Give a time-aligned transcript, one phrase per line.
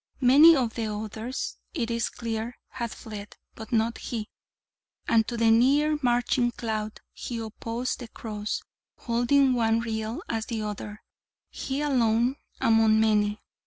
[0.21, 4.29] Many of the others, it is clear, had fled: but not he:
[5.07, 8.63] and to the near marching cloud he opposed the Cross,
[8.97, 11.03] holding one real as the other
[11.51, 13.43] he alone among many.